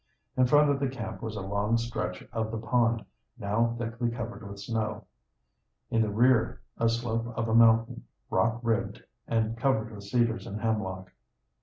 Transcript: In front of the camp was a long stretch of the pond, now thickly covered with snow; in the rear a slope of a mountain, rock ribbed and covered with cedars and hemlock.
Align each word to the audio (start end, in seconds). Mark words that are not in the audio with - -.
In 0.35 0.47
front 0.47 0.71
of 0.71 0.79
the 0.79 0.87
camp 0.89 1.21
was 1.21 1.35
a 1.35 1.41
long 1.41 1.77
stretch 1.77 2.27
of 2.33 2.49
the 2.49 2.57
pond, 2.57 3.05
now 3.37 3.75
thickly 3.77 4.09
covered 4.09 4.49
with 4.49 4.59
snow; 4.59 5.05
in 5.91 6.01
the 6.01 6.09
rear 6.09 6.59
a 6.79 6.89
slope 6.89 7.27
of 7.37 7.47
a 7.47 7.53
mountain, 7.53 8.05
rock 8.31 8.59
ribbed 8.63 9.03
and 9.27 9.55
covered 9.55 9.93
with 9.93 10.03
cedars 10.03 10.47
and 10.47 10.59
hemlock. 10.59 11.11